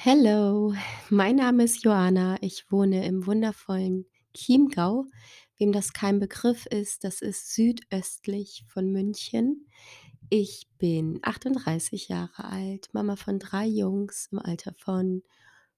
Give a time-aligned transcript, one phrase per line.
[0.00, 0.74] Hello,
[1.10, 2.36] mein Name ist Joanna.
[2.40, 5.06] Ich wohne im wundervollen Chiemgau.
[5.58, 9.66] Wem das kein Begriff ist, das ist südöstlich von München.
[10.30, 15.24] Ich bin 38 Jahre alt, Mama von 3 Jungs im Alter von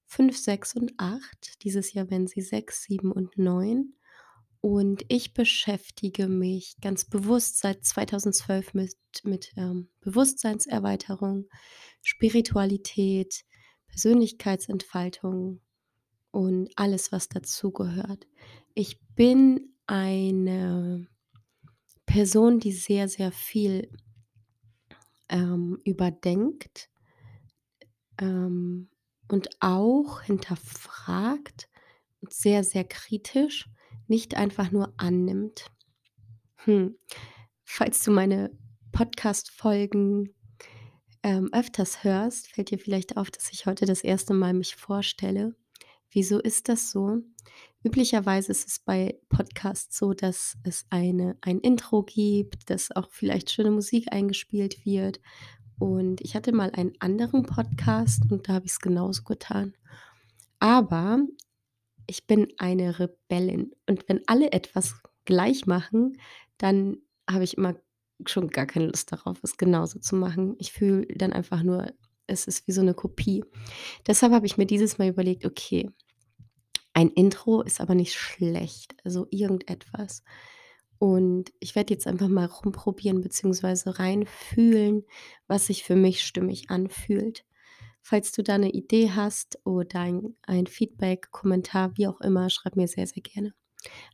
[0.05, 1.63] 5, 6 und 8.
[1.63, 3.95] Dieses Jahr werden sie 6, 7 und 9.
[4.61, 11.47] Und ich beschäftige mich ganz bewusst seit 2012 mit mit, ähm, Bewusstseinserweiterung,
[12.01, 13.43] Spiritualität,
[13.91, 15.61] Persönlichkeitsentfaltung
[16.31, 18.25] und alles, was dazugehört.
[18.73, 21.07] Ich bin eine
[22.05, 23.89] Person, die sehr, sehr viel
[25.29, 26.89] ähm, überdenkt
[28.19, 28.89] ähm,
[29.27, 31.69] und auch hinterfragt
[32.21, 33.69] und sehr, sehr kritisch,
[34.07, 35.67] nicht einfach nur annimmt.
[36.63, 36.95] Hm.
[37.63, 38.57] Falls du meine
[38.91, 40.33] Podcast-Folgen
[41.23, 45.55] ähm, öfters hörst, fällt dir vielleicht auf, dass ich heute das erste Mal mich vorstelle.
[46.11, 47.19] Wieso ist das so?
[47.83, 53.49] Üblicherweise ist es bei Podcasts so, dass es eine ein Intro gibt, dass auch vielleicht
[53.49, 55.19] schöne Musik eingespielt wird.
[55.79, 59.73] Und ich hatte mal einen anderen Podcast und da habe ich es genauso getan.
[60.59, 61.19] Aber
[62.07, 64.93] ich bin eine Rebellin und wenn alle etwas
[65.25, 66.17] gleich machen,
[66.57, 66.97] dann
[67.27, 67.75] habe ich immer
[68.27, 70.55] schon gar keine Lust darauf, es genauso zu machen.
[70.59, 71.91] Ich fühle dann einfach nur,
[72.27, 73.43] es ist wie so 'ne Kopie.
[74.07, 75.89] Deshalb habe ich mir dieses Mal überlegt: „Okay,
[76.93, 80.23] ein Intro ist aber nicht schlecht, also irgendetwas.“
[80.99, 85.05] Und ich werde jetzt einfach mal rumprobieren beziehungsweise reinfühlen,
[85.47, 87.45] was sich für mich stimmig anfühlt.
[88.03, 92.75] Falls du da 'ne Idee hast oder ein ein Feedback, Kommentar, wie auch immer, schreib
[92.77, 93.53] mir sehr, sehr gerne.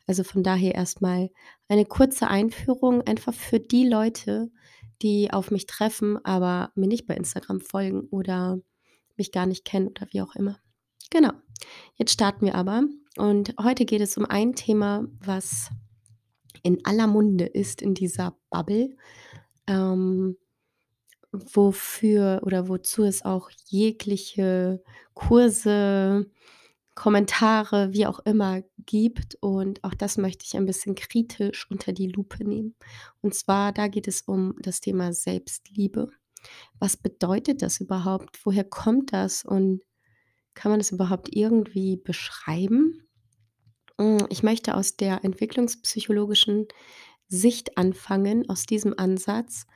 [0.06, 1.30] Also, von daher erst mal
[1.68, 4.52] eine kurze Einführung, einfach für die Leute,
[5.02, 8.60] die auf mich treffen, aber mir nicht bei Instagram folgen oder
[9.16, 10.60] mich gar nicht kennen oder wie auch immer.
[11.10, 11.32] Genau.
[11.96, 12.84] Jetzt starten wir aber
[13.18, 15.70] und heute geht es um ein Thema, was
[16.64, 18.96] in aller Munde ist in dieser Bubble,
[19.68, 20.38] ähm,
[21.32, 24.84] wofür oder wozu es auch jegliche
[25.14, 26.30] Kurse,
[26.98, 32.08] Kommentare, wie auch immer gibt und auch das möchte ich ein bisschen kritisch unter die
[32.08, 32.76] Lupe nehmen.
[33.22, 36.10] Und zwar, da geht es um das Thema Selbstliebe.
[36.80, 38.44] Was bedeutet das überhaupt?
[38.44, 39.84] Woher kommt das und
[40.56, 43.08] kann man das überhaupt irgendwie beschreiben?
[44.00, 46.66] Hm, ich möchte aus der entwicklungspsychologischen
[47.28, 49.68] Sicht anfangen, aus diesem Ansatz,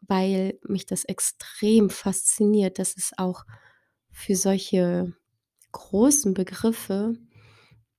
[0.00, 3.44] weil mich das extrem fasziniert, dass es auch
[4.10, 5.12] für solche
[5.74, 7.18] großen Begriffe,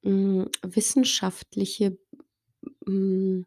[0.04, 1.98] hm, wissenschaftliche,
[2.86, 3.46] hm,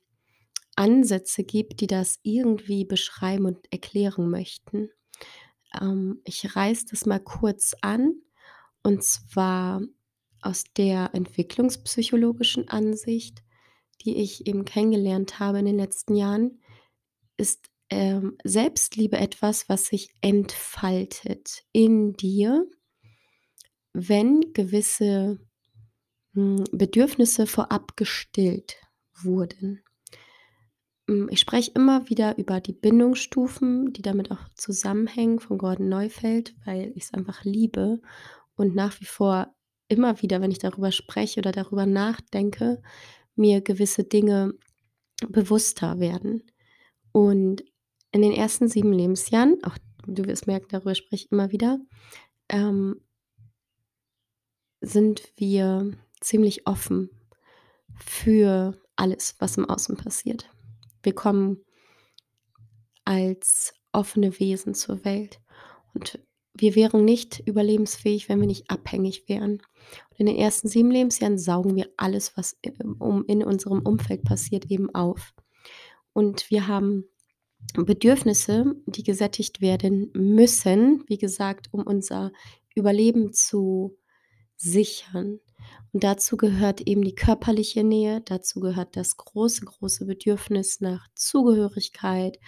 [0.76, 4.90] Ansätze gibt, die das irgendwie beschreiben und erklären möchten.
[5.80, 8.14] Ähm, ich reiße das mal kurz an
[8.84, 9.82] und zwar
[10.40, 13.42] aus der entwicklungspsychologischen Ansicht,
[14.04, 16.60] die ich eben kennengelernt habe in den letzten Jahren,
[17.36, 22.68] ist, ähm, Selbstliebe etwas, was sich entfaltet in dir
[23.92, 25.38] wenn gewisse,
[26.34, 28.76] hm, Bedürfnisse vorab gestillt
[29.22, 29.82] wurden.
[31.08, 36.54] Hm, ich spreche immer wieder über die Bindungsstufen, die damit auch zusammenhängen von Gordon Neufeld,
[36.64, 38.00] weil ich's einfach liebe
[38.56, 39.54] und nach wie vor
[39.88, 42.82] immer wieder, wenn ich darüber spreche oder darüber nachdenke,
[43.36, 44.54] mir gewisse Dinge
[45.28, 46.42] bewusster werden.
[47.12, 47.64] Und
[48.12, 51.80] in den ersten 7 Lebensjahren, auch du wirst merken, darüber spreche ich immer wieder,
[52.48, 53.00] ähm
[54.80, 57.10] sind wir ziemlich offen
[57.96, 60.50] für alles, was im Außen passiert.
[61.02, 61.64] Wir kommen
[63.04, 65.40] als offene Wesen zur Welt
[65.94, 66.18] und
[66.54, 69.62] wir wären nicht überlebensfähig, wenn wir nicht abhängig wären.
[70.16, 75.34] In den ersten 7 Lebensjahren saugen wir alles, was in unserem Umfeld passiert, eben auf.
[76.12, 77.04] Und wir haben
[77.74, 82.32] Bedürfnisse, die gesättigt werden müssen, wie gesagt, um unser
[82.74, 83.97] Überleben zu
[84.58, 85.40] sichern.
[85.92, 92.38] Und dazu gehört eben die körperliche Nähe, dazu gehört das große, große Bedürfnis nach Zugehörigkeit,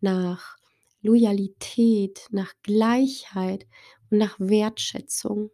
[0.00, 0.56] nach
[1.02, 3.66] Loyalität, nach Gleichheit
[4.10, 5.50] und nach Wertschätzung.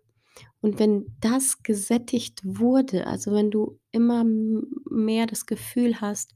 [0.60, 6.34] Und wenn das gesättigt wurde, also wenn du immer mehr das Gefühl hast: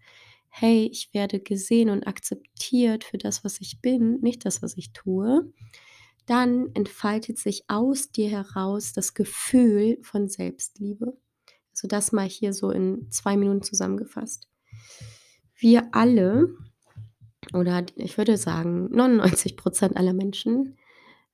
[0.48, 4.92] „Hey, ich werde gesehen und akzeptiert für das, was ich bin, nicht das, was ich
[4.92, 5.52] tue“,
[6.26, 11.16] dann entfaltet sich aus dir heraus das Gefühl von Selbstliebe.
[11.72, 14.44] Also, das mal hier so in 2 Minuten zusammengefasst.
[15.58, 16.50] Wir alle
[17.54, 20.76] oder ich würde sagen 99 % aller Menschen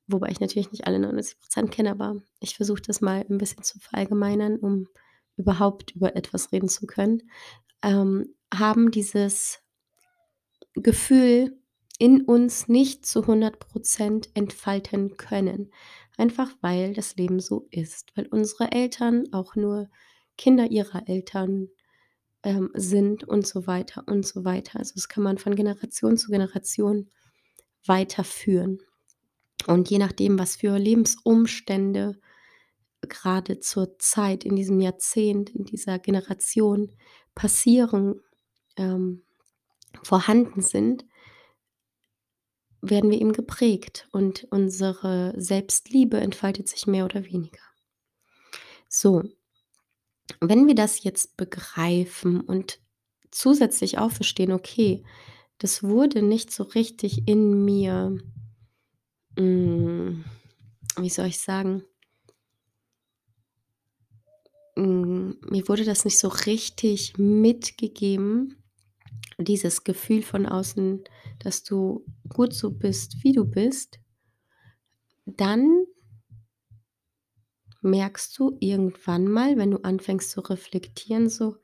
[0.09, 3.79] wobei ich natürlich nicht alle 99% kenne, aber ich versuche das mal 'n bisschen zu
[3.81, 4.89] verallgemeinern, um
[5.37, 7.23] überhaupt über etwas reden zu können,
[7.83, 9.61] ähm, haben dieses
[10.77, 11.59] Gefühl
[12.03, 15.71] in uns nicht zu 100 % entfalten können,
[16.17, 19.89] einfach weil das Leben so ist, weil unsere Eltern auch nur
[20.37, 21.69] Kinder ihrer Eltern,
[22.43, 24.81] ähm, sind und so weiter und so weiter.
[24.81, 27.09] Also, das kann man von Generation zu Generation
[27.87, 28.81] weiterführen.
[29.69, 32.19] Und je nachdem, was für Lebensumstände
[33.09, 36.91] grade zur Zeit in diesem Jahrzehnt, in dieser Generation
[37.37, 38.21] passieren
[38.77, 39.23] ähm,
[40.03, 41.05] vorhanden sind
[42.83, 47.63] werden wir eben geprägt und unsere Selbstliebe entfaltet sich mehr oder weniger.
[48.89, 49.23] So,
[50.41, 52.81] wenn wir das jetzt begreifen und
[53.31, 55.05] zusätzlich auch verstehen: „Okay,
[55.59, 58.19] das wurde nicht so richtig in mir“
[59.37, 60.25] hm,
[60.99, 61.85] wie soll ich sagen
[64.77, 68.62] hm, mir wurde das nicht so richtig mitgegeben,
[69.39, 71.05] dieses Gefühl von außen,
[71.41, 73.99] dass du gut so bist, wie du bist
[75.27, 75.87] dann
[77.83, 81.57] merkst du irgendwann mal, wenn du anfängst zu reflektieren so: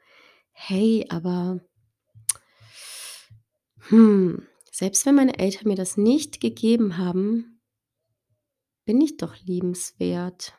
[0.52, 1.60] „Hey, aber“
[3.88, 7.60] „hm, selbst wenn meine Eltern mir das nicht gegeben haben“
[8.86, 10.57] „bin ich doch liebenswert.“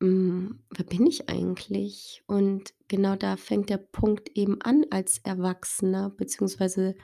[0.00, 6.10] „Hm, wer bin ich eigentlich?“ Und genau da fängt der Punkt eben an als Erwachsener,
[6.10, 6.94] beziehungsweise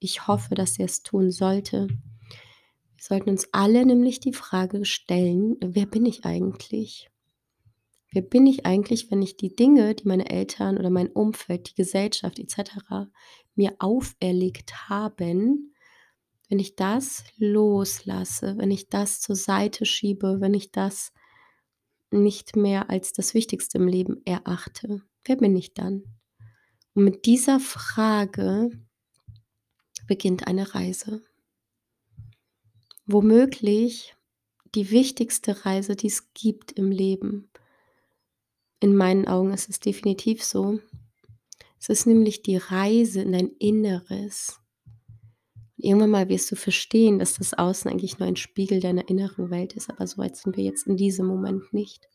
[0.00, 1.88] ich hoffe, dass er's tun sollte.
[1.88, 7.08] Wir sollten uns alle nämlich die Frage stellen: „Wer bin ich eigentlich?“
[8.12, 11.74] Wer bin ich eigentlich, wenn ich die Dinge, die meine Eltern oder mein Umfeld, die
[11.74, 13.08] Gesellschaft et cetera
[13.54, 15.72] mir auferlegt haben
[16.50, 21.12] wenn ich das loslasse, wenn ich das zur Seite schiebe, wenn ich das
[22.12, 26.04] nicht mehr als das Wichtigste im Leben erachte, wer bin ich dann?
[26.94, 28.70] Und mit dieser Frage
[30.06, 31.22] beginnt eine Reise.
[33.06, 34.14] Womöglich
[34.74, 37.50] die wichtigste Reise, die es gibt im Leben.
[38.80, 40.80] In meinen Augen ist es definitiv so.
[41.78, 44.61] Es ist nämlich die Reise in dein Inneres.
[45.82, 49.72] Irgendwann mal wirst du verstehen, dass das Außen eigentlich nur ein Spiegel deiner inneren Welt
[49.72, 52.08] ist, aber so weit sind wir jetzt in diesem Moment nicht.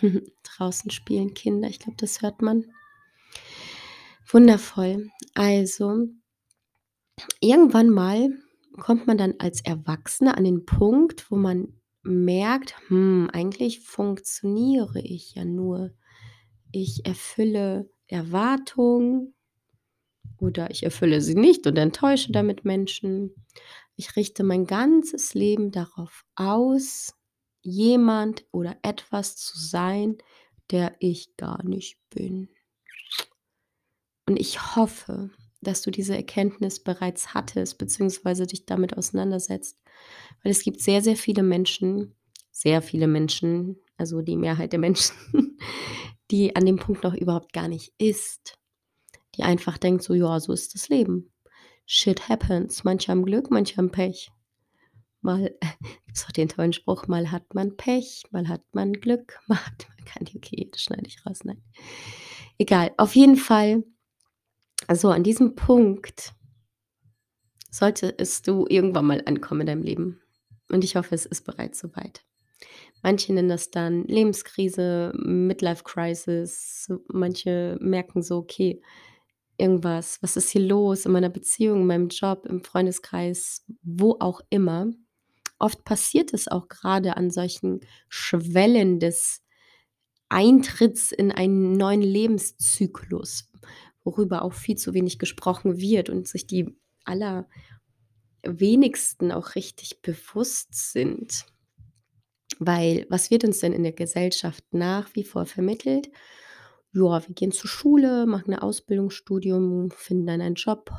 [0.42, 2.64] Draußen spielen Kinder, ich glaube, das hört man.
[4.30, 5.10] Wundervoll.
[5.34, 6.08] Also
[7.40, 8.30] irgendwann mal
[8.80, 15.34] kommt man dann als Erwachsener an den Punkt, wo man merkt: „Hm, eigentlich funktioniere ich
[15.34, 15.90] ja nur.
[16.70, 19.34] Ich erfülle Erwartungen
[20.42, 23.34] oder ich erfülle sie nicht und enttäusche damit Menschen.
[23.96, 27.14] Ich richte mein ganzes Leben darauf aus,
[27.62, 30.18] jemand oder etwas zu sein,
[30.70, 32.48] der ich gar nicht bin.“
[34.26, 35.30] Und ich hoffe,
[35.60, 39.78] dass du diese Erkenntnis bereits hattest, beziehungsweise dich damit auseinandersetzt,
[40.42, 42.16] weil es gibt sehr, sehr viele Menschen
[42.52, 45.16] sehr viele Menschen, also die Mehrheit der Menschen,
[46.30, 48.58] die an dem Punkt noch überhaupt gar nicht ist,
[49.36, 51.32] die einfach denkt so: „Ja, so ist das Leben.
[51.86, 54.30] Shit happens.“ Manche haben Glück, manche haben Pech.
[55.20, 55.54] Mal
[56.06, 59.86] gibt's auch den tollen Spruch: „Mal hat man Pech, mal hat man Glück, mal hat
[59.88, 61.62] man kein“ okay, das schneide ich raus, nein.
[62.58, 63.84] Egal, auf jeden Fall
[64.92, 66.34] so an diesem Punkt
[67.70, 70.20] solltest du irgendwann mal ankommen in deinem Leben.
[70.70, 72.24] Und ich hoffe, es ist bereits so weit.
[73.02, 76.88] Manche nennen das dann Lebenskrise, Midlife Crisis.
[77.08, 78.80] Manche merken so: „Okay,
[79.56, 84.40] irgendwas was ist hier los in meiner Beziehung, in meinem Job, im Freundeskreis“, wo auch
[84.50, 84.90] immer.
[85.58, 89.42] Oft passiert es auch grade an solchen Schwellen des
[90.28, 93.50] Eintritts in einen neuen Lebenszyklus,
[94.02, 96.74] worüber auch viel zu wenig gesprochen wird und sich die
[98.42, 101.46] allerwenigsten auch richtig bewusst sind.
[102.58, 106.10] Weil was wird uns denn in der Gesellschaft nach wie vor vermittelt?
[106.94, 110.90] Ja, wir gehen zur Schule, machen 'ne Ausbildung, Studium, finden dann einen Job,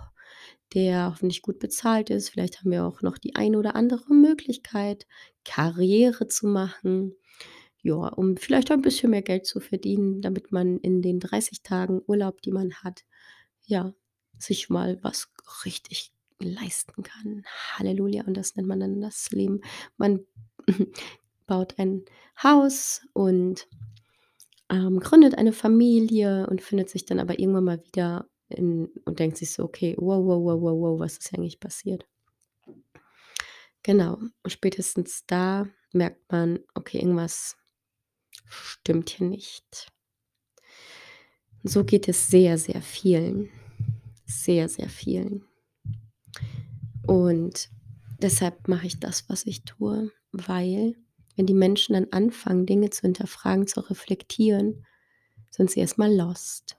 [0.73, 2.29] der hoffentlich gut bezahlt ist.
[2.29, 5.05] Vielleicht haben wir auch noch die eine oder andere Möglichkeit,
[5.45, 7.13] Karriere zu machen,
[7.83, 12.01] ja, um vielleicht ein bisschen mehr Geld zu verdienen, damit man in den 30 Tagen
[12.07, 13.03] Urlaub, die man hat,
[13.65, 13.93] ja,
[14.39, 15.31] sich mal was
[15.65, 17.43] richtig leisten kann.
[17.77, 18.23] Halleluja.
[18.25, 19.61] Und das nennt man dann das Leben.
[19.97, 20.21] Man
[21.47, 22.05] baut ein
[22.43, 23.67] Haus und,
[24.69, 29.37] ähm, gründet eine Familie und findet sich dann aber irgendwann mal wieder in und denkt
[29.37, 32.05] sich so: „Okay, wow, wow, wow, wow, wow, was ist eigentlich passiert?“
[33.83, 34.17] Genau.
[34.47, 37.57] Spätestens da merkt man: „Okay, irgendwas
[38.47, 39.87] stimmt hier nicht.“
[41.63, 43.49] So geht es sehr, sehr vielen.
[44.25, 45.45] Sehr, sehr vielen.
[47.05, 47.69] Und
[48.21, 50.95] deshalb mache ich das, was ich tue, weil
[51.35, 54.85] wenn die Menschen dann anfangen, Dinge zu hinterfragen, zu reflektieren,
[55.49, 56.77] sind sie erst mal lost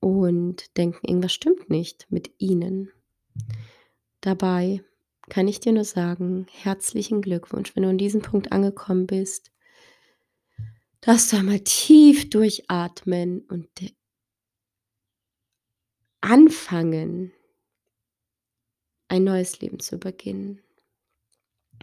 [0.00, 2.90] und denken, irgendwas stimmt nicht mit ihnen.
[4.20, 4.82] Dabei
[5.28, 9.50] kann ich dir nur sagen, herzlichen Glückwunsch, wenn du an diesem Punkt angekommen bist.
[11.00, 13.68] Darfst du einmal tief durchatmen und
[16.20, 17.32] anfangen
[19.08, 20.60] ein neues Leben zu beginnen.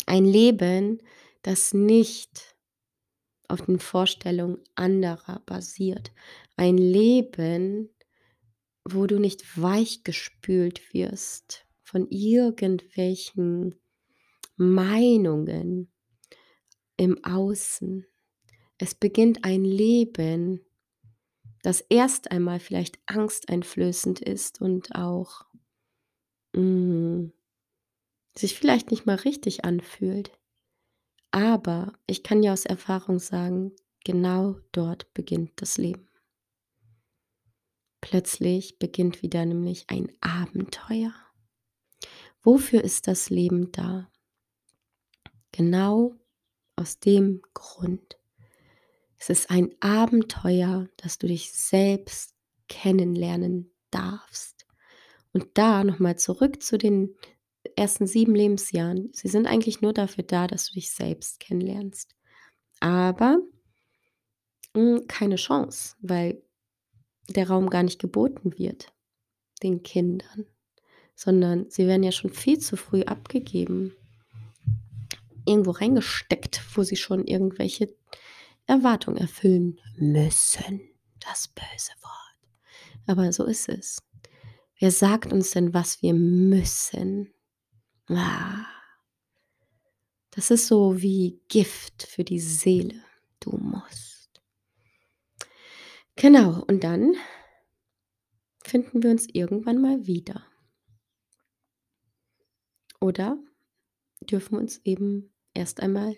[0.06, 1.02] Ein Leben,
[1.46, 2.58] das nicht
[3.48, 6.12] auf den Vorstellungen anderer basiert.
[6.58, 7.94] Ein Leben,
[8.84, 13.76] wo du nicht weichgespült wirst von irgendwelchen
[14.56, 15.92] Meinungen
[16.98, 18.08] im Außen.
[18.80, 20.66] Es beginnt ein Leben,
[21.62, 25.46] das erst einmal vielleicht angsteinflößend ist und auch
[26.56, 27.32] hm
[28.38, 30.32] sich vielleicht nicht mal richtig anfühlt.
[31.36, 33.74] Aber ich kann dir aus Erfahrung sagen,
[34.06, 36.08] genau dort beginnt das Leben.
[38.00, 41.14] Plötzlich beginnt wieder nämlich ein Abenteuer.
[42.42, 44.10] Wofür ist das Leben da?
[45.52, 46.16] Genau
[46.78, 48.18] aus dem Grund.
[49.18, 52.34] Es ist ein Abenteuer, dass du dich selbst
[52.70, 54.66] kennenlernen darfst.
[55.34, 57.14] Und da noch mal zurück zu den
[57.76, 59.10] ersten 7 Lebensjahren.
[59.14, 62.16] Sie sind eigentlich nur dafür da, dass du dich selbst kennenlernst.
[62.80, 63.40] Aber
[64.76, 66.42] hm, keine Chance, weil
[67.30, 68.94] der Raum gar nicht geboten wird
[69.64, 70.46] den Kindern,
[71.16, 73.96] sondern sie werden ja schon viel zu früh abgegeben.
[75.46, 77.96] Irgendwo reingesteckt, wo sie schon irgendwelche
[78.68, 80.82] Erwartungen erfüllen müssen.
[81.20, 83.08] Das böse Wort.
[83.08, 84.02] Aber so ist es.
[84.80, 87.35] Wer sagt uns denn, was wir müssen?
[88.08, 88.66] Ah.
[90.32, 93.02] Das ist so wie Gift für die Seele.
[93.40, 94.42] Du musst.
[96.16, 97.16] Genau, und dann
[98.64, 100.46] finden wir uns irgendwann mal wieder.
[103.00, 103.38] Oder
[104.22, 106.18] dürfen uns eben erst einmal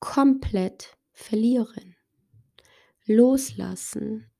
[0.00, 1.96] komplett verlieren,
[3.04, 4.30] loslassen,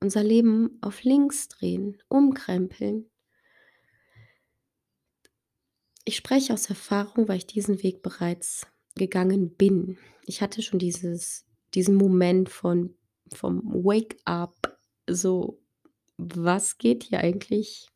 [0.00, 3.10] unser Leben auf links drehen, umkrempeln.
[6.04, 9.98] Ich spreche aus Erfahrung, weil ich diesen Weg bereits gegangen bin.
[10.26, 12.94] Ich hatte schon dieses diesen Moment von
[13.32, 15.60] vom Wake up, so:
[16.16, 17.88] „Was geht hier eigentlich?“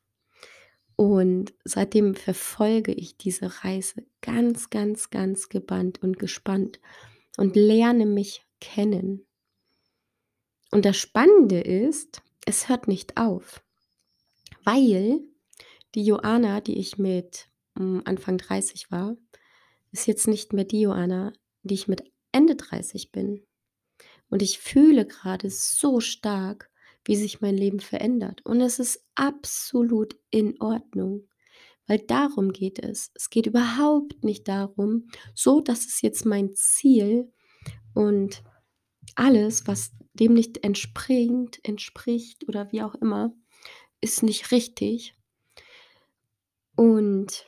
[0.96, 6.80] Und seitdem verfolge ich diese Reise ganz, ganz, ganz gebannt und gespannt
[7.36, 9.24] und lerne mich kennen.
[10.72, 13.62] Und das Spannende ist, es hört nicht auf,
[14.64, 15.20] weil
[15.94, 19.16] die Joanna, die ich mit, hm, Anfang 30 war,
[19.92, 21.32] ist jetzt nicht mehr die Joanna,
[21.62, 23.46] die ich mit Ende 30 bin.
[24.30, 26.70] Und ich fühle grade so stark,
[27.04, 28.44] wie sich mein Leben verändert.
[28.44, 31.28] Und es ist absolut in Ordnung,
[31.86, 33.10] weil darum geht es.
[33.14, 37.32] Es geht überhaupt nicht darum: „So, das ist jetzt mein Ziel
[37.94, 38.42] und
[39.16, 43.34] alles, was dem nicht entspringt entspricht oder wie auch immer,
[44.00, 45.14] ist nicht richtig.“
[46.76, 47.46] Und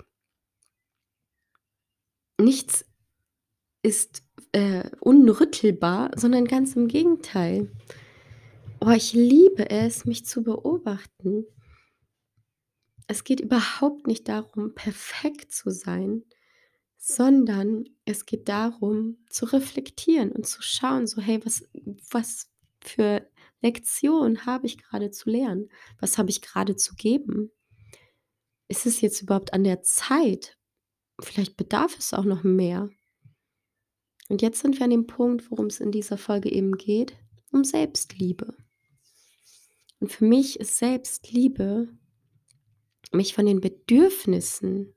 [2.41, 2.85] nichts
[3.83, 7.71] ist, äh, unrüttelbar, sondern ganz im Gegenteil.
[8.81, 11.45] Oh, ich liebe es, mich zu beobachten.
[13.07, 16.25] Es geht überhaupt nicht darum, perfekt zu sein,
[16.99, 21.65] sondern es geht darum, zu reflektieren und zu schauen, so: „Hey, was
[22.11, 22.51] was
[22.83, 23.29] für
[23.63, 25.71] Lektion habe ich grade zu lernen?
[26.01, 27.51] Was habe ich grade zu geben?
[28.69, 30.57] Ist es jetzt überhaupt an der Zeit?
[31.25, 32.91] Vielleicht bedarf es auch noch mehr.“
[34.29, 37.17] Und jetzt sind wir an dem Punkt, worum's in dieser Folge eben geht,
[37.51, 38.57] um Selbstliebe.
[39.99, 41.89] Und für mich ist Selbstliebe
[43.13, 44.95] mich von den Bedürfnissen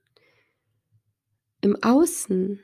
[1.61, 2.59] im Außen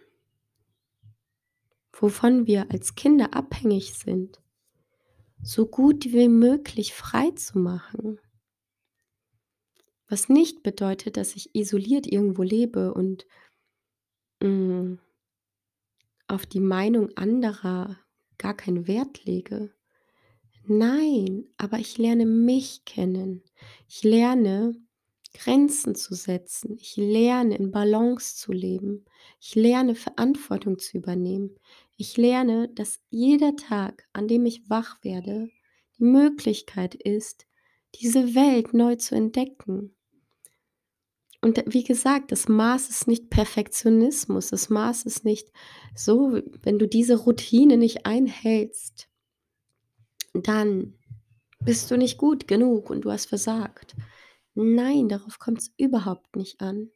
[2.01, 4.41] wovon wir als Kinder abhängig sind,
[5.41, 8.19] so gut wie möglich freizumachen.
[10.07, 13.27] Was nicht bedeutet, dass ich isoliert irgendwo lebe und
[14.41, 14.99] hm
[16.29, 17.97] auf die Meinung anderer
[18.37, 19.73] gar keinen Wert lege.
[20.65, 23.43] Nein, aber ich lerne mich kennen.
[23.87, 24.75] Ich lerne
[25.33, 26.77] Grenzen zu setzen.
[26.79, 29.05] Ich lerne, in Balance zu leben.
[29.41, 31.55] Ich lerne, Verantwortung zu übernehmen.
[31.97, 35.49] Ich lerne, dass jeder Tag, an dem ich wach werde,
[35.97, 37.47] die Möglichkeit ist,
[37.95, 39.95] diese Welt neu zu entdecken.
[41.41, 44.47] Und wie gesagt, das Maß ist nicht Perfektionismus.
[44.47, 45.51] Das Maß ist nicht
[45.95, 49.07] so, wenn du diese Routine nicht einhältst,
[50.33, 50.99] dann
[51.59, 53.95] bist du nicht gut genug und du hast versagt.
[54.53, 56.91] Nein, darauf kommt es überhaupt nicht an.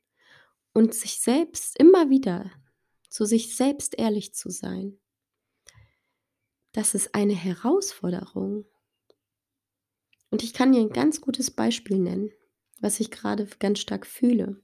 [0.73, 2.51] Und sich selbst immer wieder
[3.09, 4.99] zu sich selbst ehrlich zu sein,
[6.71, 8.65] das ist eine Herausforderung.
[10.31, 12.31] Und ich kann dir ein ganz gutes Beispiel nennen,
[12.83, 14.61] was ich gerade ganz stark fühle.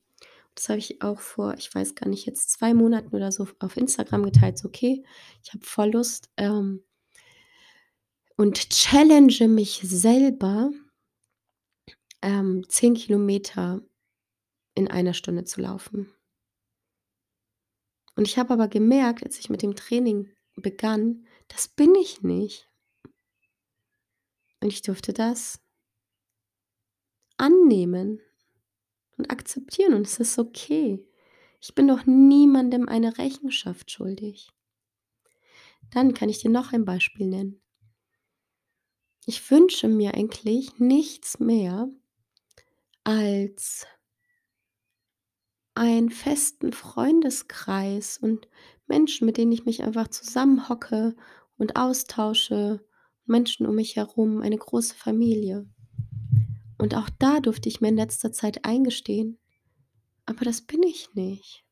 [0.54, 3.78] Das habe ich auch vor, ich weiß gar nicht, jetzt zwei Monaten oder so auf
[3.78, 4.58] Instagram geteilt.
[4.58, 5.06] So, okay,
[5.42, 6.84] ich habe voll Lust ähm,
[8.36, 10.72] und challenge mich selber,
[12.22, 13.82] ähm, 10 Kilometer
[14.76, 16.12] in einer Stunde zu laufen.
[18.16, 22.68] Und ich habe aber gemerkt, als ich mit dem Training begann, das bin ich nicht.
[24.62, 25.62] Und ich durfte das
[27.40, 28.20] annehmen
[29.18, 31.06] und akzeptieren und es ist okay.
[31.62, 34.50] Ich bin doch niemandem eine Rechenschaft schuldig.
[35.92, 37.62] Dann kann ich dir noch ein Beispiel nennen.
[39.26, 41.90] Ich wünsche mir eigentlich nichts mehr
[43.04, 43.86] als
[45.76, 48.48] einen festen Freundeskreis und
[48.88, 51.16] Menschen, mit denen ich mich einfach zusammenhocke
[51.58, 52.86] und austausche,
[53.26, 55.70] Menschen um mich herum, eine große Familie.
[56.80, 59.38] Und auch da durfte ich mir in letzter Zeit eingestehen,
[60.26, 61.66] aber das bin ich nicht.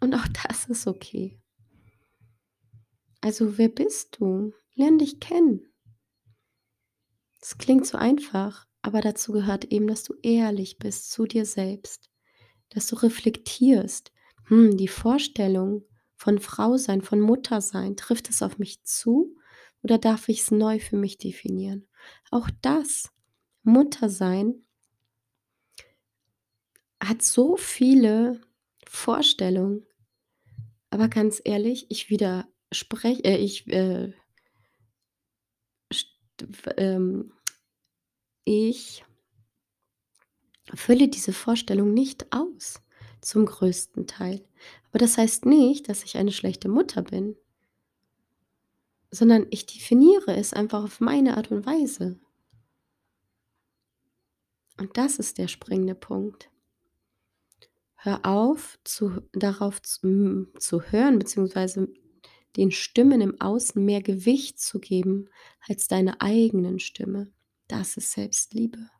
[0.00, 1.38] Und auch das ist okay.
[3.20, 4.52] Also, wer bist du?
[4.74, 5.72] Lern dich kennen.
[7.40, 12.10] Es klingt so einfach, aber dazu gehört eben, dass du ehrlich bist zu dir selbst,
[12.70, 14.12] dass du reflektierst,
[14.46, 15.84] hm, die Vorstellung
[16.16, 19.36] von Frau sein, von Mutter sein, trifft es auf mich zu
[19.82, 21.86] oder darf ich es neu für mich definieren?
[22.30, 23.13] Auch das,
[23.64, 24.64] Mutter sein,
[27.02, 28.40] hat so viele
[28.86, 29.86] Vorstellungen.
[30.90, 34.12] Aber ganz ehrlich, ich widerspreche, äh, ich, äh,
[36.76, 37.32] ähm,
[38.44, 39.04] ich
[40.72, 42.82] fülle diese Vorstellung nicht aus,
[43.20, 44.44] zum größten Teil.
[44.90, 47.36] Aber das heißt nicht, dass ich eine schlechte Mutter bin,
[49.10, 52.18] sondern ich definiere es einfach auf meine Art und Weise.
[54.78, 56.50] Und das ist der springende Punkt.
[57.96, 61.88] Hör auf, zu, darauf zu, zu hören, beziehungsweise
[62.56, 65.28] den Stimmen im Außen mehr Gewicht zu geben
[65.66, 67.32] als deiner eigenen Stimme.
[67.66, 68.90] Das ist Selbstliebe.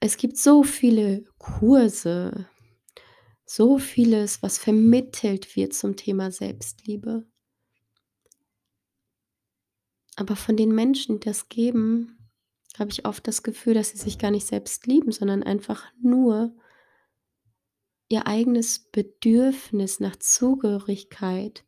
[0.00, 2.48] Es gibt so viele Kurse,
[3.44, 7.26] so vieles, was vermittelt wird zum Thema Selbstliebe.
[10.16, 12.18] Aber von den Menschen, die das geben,
[12.78, 16.54] habe ich oft das Gefühl, dass sie sich gar nicht selbst lieben, sondern einfach nur
[18.08, 21.64] ihr eigenes Bedürfnis nach Zugehörigkeit,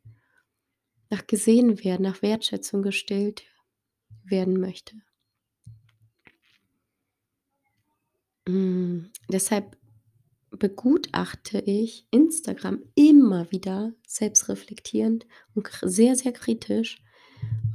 [1.10, 3.42] nach gesehen werden, nach Wertschätzung gestillt
[4.24, 4.94] werden möchte.
[8.46, 9.76] Mm, deshalb
[10.50, 17.02] begutachte ich Instagram immer wieder selbstreflektierend und sehr, sehr kritisch,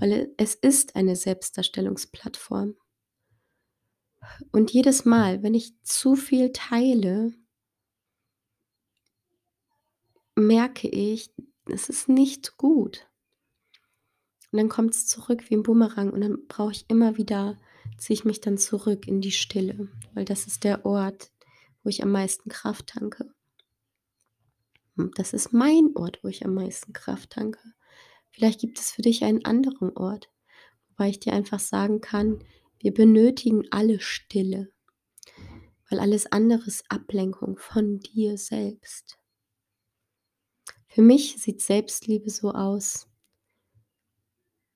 [0.03, 2.75] weil es ist eine Selbstdarstellungsplattform.
[4.51, 7.31] Und jedes Mal, wenn ich zu viel teile,
[10.35, 11.31] merke ich,
[11.67, 13.07] es ist nicht gut.
[14.51, 17.57] Und dann kommt es zurück wie ein Bumerang und dann brauche ich immer wieder,
[17.97, 21.31] ziehe ich mich dann zurück in die Stille, weil das ist der Ort,
[21.81, 23.33] wo ich am meisten Kraft tanke.
[25.15, 27.73] Das ist mein Ort, wo ich am meisten Kraft tanke.
[28.33, 30.29] Vielleicht gibt es für dich einen anderen Ort,
[30.89, 32.43] wobei ich dir einfach sagen kann,
[32.79, 34.73] wir benötigen alle Stille,
[35.89, 39.19] weil alles andere ist Ablenkung von dir selbst.
[40.87, 43.07] Für mich sieht Selbstliebe so aus,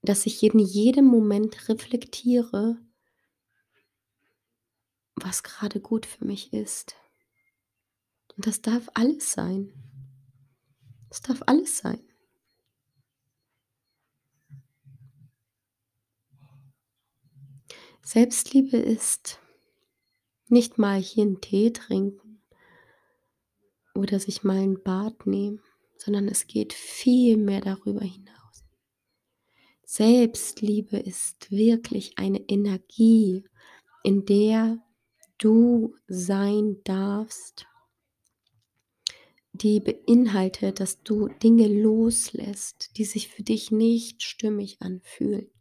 [0.04, 2.78] dass ich in jedem Moment reflektiere,
[5.16, 6.96] was gerade gut für mich ist.
[8.36, 9.74] Und das darf alles sein.
[11.10, 12.07] Das darf alles sein.
[18.10, 19.42] Selbstliebe ist
[20.48, 22.42] nicht mal hier einen Tee trinken
[23.94, 25.62] oder sich mal ein Bad nehmen,
[25.98, 28.64] sondern es geht viel mehr darüber hinaus.
[29.84, 33.44] Selbstliebe ist wirklich eine Energie,
[34.06, 34.82] in der
[35.38, 37.68] du sein darfst,
[39.52, 45.52] die beinhaltet, dass du Dinge loslässt, die sich für dich nicht stimmig anfühlen.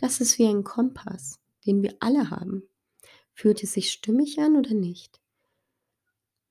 [0.00, 2.62] Das ist wie ein Kompass, den wir alle haben.
[3.32, 5.20] Fühlt es sich stimmig an oder nicht?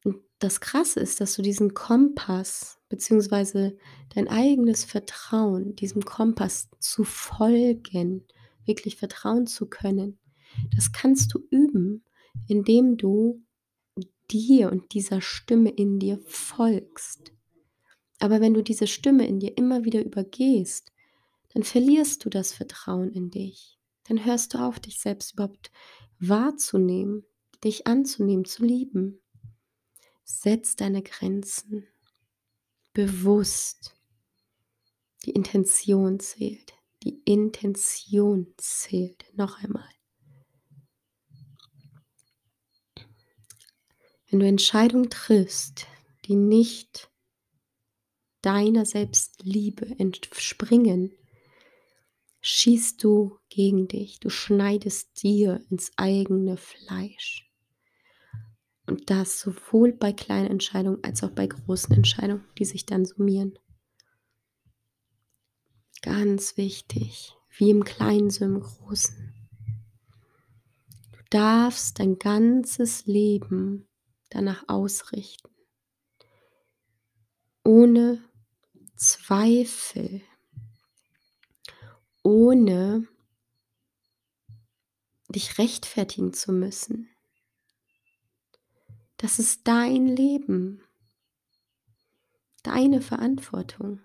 [0.03, 3.77] Und das Krasse ist, dass du diesen Kompass beziehungsweise
[4.13, 8.23] dein eigenes Vertrauen, diesem Kompass zu folgen,
[8.65, 10.19] wirklich vertrauen zu können,
[10.75, 12.03] das kannst du üben,
[12.47, 13.43] indem du
[14.31, 17.33] dir und dieser Stimme in dir folgst.
[18.19, 20.93] Aber wenn du diese Stimme in dir immer wieder übergehst,
[21.53, 23.74] dann verlierst du das Vertrauen in dich.
[24.07, 25.71] Dann hörst du auf, dich selbst überhaupt
[26.19, 27.25] wahrzunehmen,
[27.63, 29.21] dich anzunehmen, zu lieben.
[30.23, 31.87] Setz deine Grenzen
[32.93, 33.95] bewusst.
[35.25, 36.73] Die Intention zählt.
[37.03, 39.25] Die Intention zählt.
[39.35, 39.89] Noch einmal.
[44.29, 45.87] Wenn du Entscheidungen triffst,
[46.25, 47.11] die nicht
[48.41, 51.13] deiner Selbstliebe entspringen,
[52.47, 57.51] schießt du gegen dich, du schneidest dir ins eigene Fleisch.
[58.85, 63.57] Und das sowohl bei kleinen Entscheidungen als auch bei großen Entscheidungen, die sich dann summieren.
[66.03, 69.33] Ganz wichtig, wie im Kleinen so im Großen.
[71.13, 73.87] Du darfst dein ganzes Leben
[74.29, 75.49] danach ausrichten,
[77.63, 78.23] ohne
[78.95, 80.21] Zweifel,
[82.25, 83.07] ohne
[85.29, 87.07] dich rechtfertigen zu müssen.
[89.17, 90.81] Das ist dein Leben,
[92.63, 94.01] deine Verantwortung.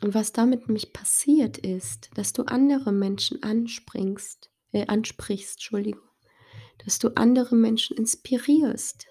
[0.00, 6.08] Und was damit nämlich passiert ist, dass du andere Menschen anspringst, äh, ansprichst, Entschuldigung,
[6.84, 9.06] dass du andere Menschen inspirierst.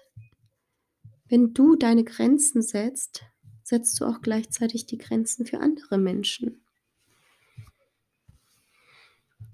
[1.28, 3.24] Wenn du deine Grenzen setzt,
[3.62, 6.62] setzt du auch gleichzeitig die Grenzen für andere Menschen.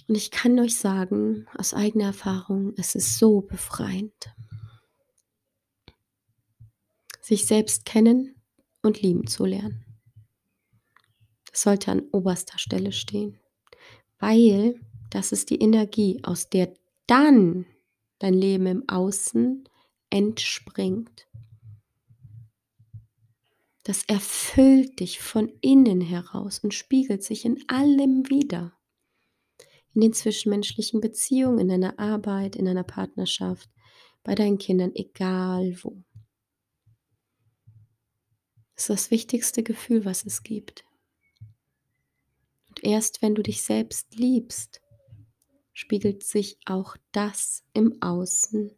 [0.08, 4.34] Und ich kann euch sagen, aus eigener Erfahrung, es ist so befreiend.
[7.20, 8.34] Sich selbst kennen
[8.82, 9.84] und lieben zu lernen.
[11.50, 13.38] Das sollte an oberster Stelle stehen,
[14.18, 16.72] weil das ist die Energie, aus der
[17.06, 17.66] dann
[18.18, 19.68] dein Leben im Außen
[20.10, 21.26] entspringt.
[23.88, 28.78] Das erfüllt dich von innen heraus und spiegelt sich in allem wieder
[29.94, 33.70] in den zwischenmenschlichen Beziehungen, in deiner Arbeit, in deiner Partnerschaft,
[34.24, 36.04] bei deinen Kindern, egal wo.
[38.74, 40.84] Das ist das wichtigste Gefühl, was es gibt.
[42.68, 44.82] Und erst wenn du dich selbst liebst,
[45.72, 48.70] spiegelt sich auch das im Außen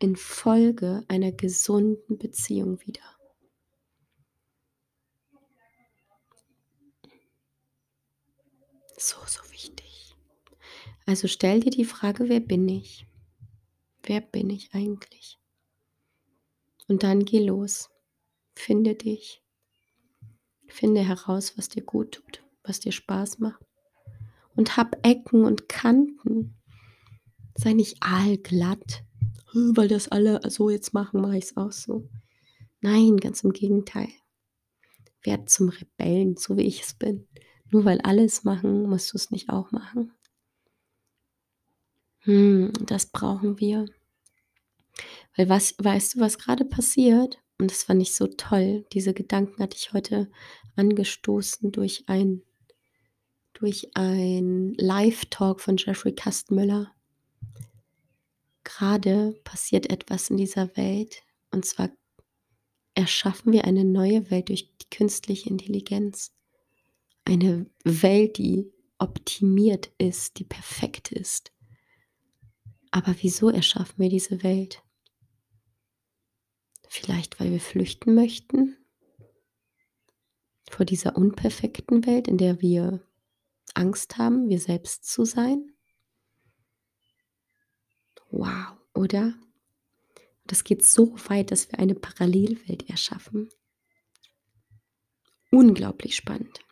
[0.00, 3.15] in Folge einer gesunden Beziehung wieder.
[8.98, 10.16] So, so wichtig.
[11.04, 13.06] Also stell dir die Frage, wer bin ich?
[14.02, 15.38] Wer bin ich eigentlich?
[16.88, 17.90] Und dann geh los.
[18.54, 19.42] Finde dich.
[20.66, 23.62] Finde heraus, was dir gut tut, was dir Spaß macht.
[24.54, 26.56] Und hab Ecken und Kanten.
[27.54, 29.04] Sei nicht allglatt,
[29.52, 32.08] weil das alle so jetzt machen, mache ich es auch so.
[32.80, 34.08] Nein, ganz im Gegenteil.
[35.22, 37.26] Werd zum Rebellen, so wie ich es bin.
[37.70, 40.12] Nur weil alle es machen, musst du es nicht auch machen.
[42.20, 43.86] Hm, das brauchen wir.
[45.36, 47.38] Weil was, weißt du, was gerade passiert?
[47.58, 48.84] Und das fand ich so toll.
[48.92, 50.30] Diese Gedanken hatte ich heute
[50.76, 52.42] angestoßen durch ein,
[53.54, 56.92] durch ein Live-Talk von Jeffrey Kastenmüller.
[58.64, 61.22] Gerade passiert etwas in dieser Welt.
[61.52, 61.90] Und zwar
[62.94, 66.35] erschaffen wir eine neue Welt durch die künstliche Intelligenz
[67.26, 71.52] eine Welt, die optimiert ist, die perfekt ist.
[72.90, 74.82] Aber wieso erschaffen wir diese Welt?
[76.88, 78.76] Vielleicht, weil wir flüchten möchten
[80.70, 83.06] vor dieser unperfekten Welt, in der wir
[83.74, 85.72] Angst haben, wir selbst zu sein.
[88.30, 89.34] Wow, oder?
[90.44, 93.50] Das geht so weit, dass wir eine Parallelwelt erschaffen.
[95.50, 96.65] Unglaublich spannend.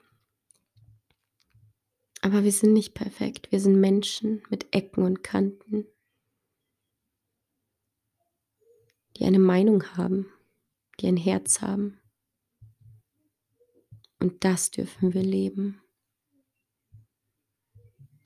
[2.25, 3.53] Aber wir sind nicht perfekt.
[3.53, 5.87] Wir sind Menschen mit Ecken und Kanten,
[9.19, 10.33] die eine Meinung haben,
[10.99, 12.01] die ein Herz haben.
[14.21, 15.83] Und das dürfen wir leben.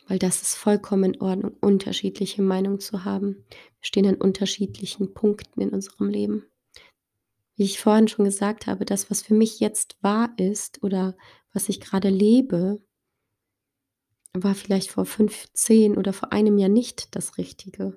[0.07, 3.47] Weil das ist vollkommen in Ordnung, unterschiedliche Meinungen zu haben.
[3.51, 6.45] Wir stehen an unterschiedlichen Punkten in unserem Leben.
[7.57, 11.17] Wie ich vorhin schon gesagt habe, das, was für mich jetzt wahr ist oder
[11.53, 12.81] was ich gerade lebe
[14.45, 17.97] war vielleicht vor 5, 10 oder vor einem Jahr nicht das Richtige.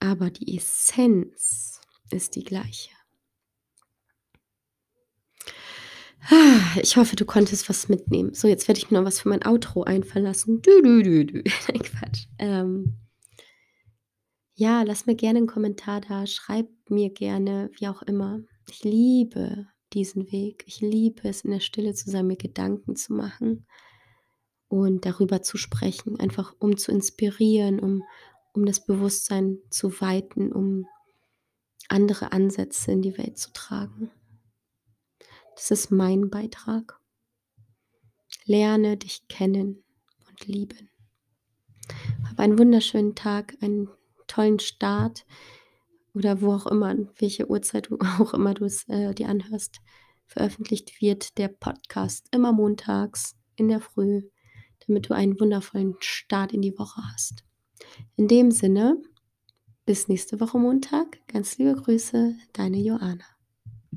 [0.00, 2.90] Aber die Essenz ist die gleiche.
[6.30, 8.34] Ah, ich hoffe, du konntest was mitnehmen.
[8.34, 10.60] So, jetzt werde ich mir noch was für mein Outro einfallen lassen.
[10.62, 11.42] Dü, dü, dü.
[11.68, 12.26] Nein, Quatsch.
[12.38, 12.94] Ähm,
[14.54, 18.40] ja, lass mir gerne 'n Kommentar da, schreib mir gerne, wie auch immer.
[18.70, 20.62] Ich liebe diesen Weg.
[20.66, 23.66] Ich liebe es, in der Stille zu sein, mir Gedanken zu machen
[24.68, 28.04] und darüber zu sprechen, einfach um zu inspirieren, um
[28.56, 30.86] um das Bewusstsein zu weiten, um
[31.88, 34.10] andere Ansätze in die Welt zu tragen.
[35.54, 36.98] Das ist mein Beitrag.
[38.44, 39.84] Lerne dich kennen
[40.26, 40.90] und lieben.
[42.28, 43.88] Hab einen wunderschönen Tag, einen
[44.26, 45.24] tollen Start
[46.16, 49.80] oder wo auch immer, welche Uhrzeit du auch immer du's, äh, dir anhörst.
[50.26, 54.22] Veröffentlicht wird der Podcast immer montags in der Früh,
[54.86, 57.44] damit du einen wundervollen Start in die Woche hast.
[58.16, 59.00] In dem Sinne,
[59.84, 61.20] bis nächste Woche Montag.
[61.28, 63.35] Ganz liebe Grüße, deine Joanna.